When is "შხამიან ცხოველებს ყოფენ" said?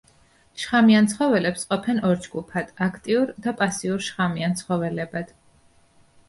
0.59-1.99